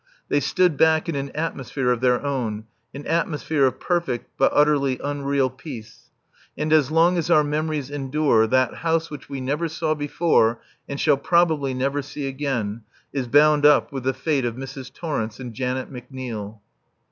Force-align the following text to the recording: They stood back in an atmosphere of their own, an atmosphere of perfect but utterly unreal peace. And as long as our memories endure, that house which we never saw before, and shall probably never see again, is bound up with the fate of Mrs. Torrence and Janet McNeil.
They 0.29 0.39
stood 0.39 0.77
back 0.77 1.07
in 1.07 1.15
an 1.15 1.29
atmosphere 1.35 1.91
of 1.91 2.01
their 2.01 2.25
own, 2.25 2.65
an 2.91 3.05
atmosphere 3.05 3.65
of 3.67 3.79
perfect 3.79 4.31
but 4.35 4.51
utterly 4.51 4.99
unreal 5.03 5.51
peace. 5.51 6.09
And 6.57 6.73
as 6.73 6.89
long 6.89 7.19
as 7.19 7.29
our 7.29 7.43
memories 7.43 7.91
endure, 7.91 8.47
that 8.47 8.73
house 8.77 9.11
which 9.11 9.29
we 9.29 9.41
never 9.41 9.67
saw 9.67 9.93
before, 9.93 10.59
and 10.89 10.99
shall 10.99 11.17
probably 11.17 11.75
never 11.75 12.01
see 12.01 12.27
again, 12.27 12.81
is 13.13 13.27
bound 13.27 13.63
up 13.63 13.91
with 13.91 14.01
the 14.03 14.13
fate 14.15 14.43
of 14.43 14.55
Mrs. 14.55 14.91
Torrence 14.91 15.39
and 15.39 15.53
Janet 15.53 15.93
McNeil. 15.93 16.61